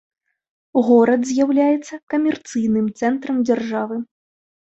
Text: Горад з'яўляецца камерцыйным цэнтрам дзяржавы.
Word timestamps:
Горад 0.87 1.21
з'яўляецца 1.31 1.93
камерцыйным 2.15 2.87
цэнтрам 3.01 3.37
дзяржавы. 3.47 3.95